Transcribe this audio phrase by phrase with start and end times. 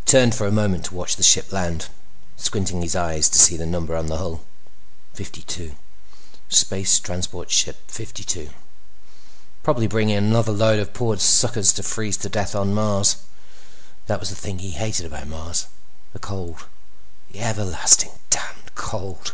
[0.00, 1.86] He turned for a moment to watch the ship land,
[2.36, 4.40] squinting his eyes to see the number on the hull.
[5.14, 5.76] Fifty two.
[6.48, 8.50] Space Transport Ship Fifty two.
[9.62, 13.18] Probably bringing another load of poor suckers to freeze to death on Mars.
[14.08, 16.66] That was the thing he hated about Mars—the cold.
[17.30, 19.32] The everlasting damned cold!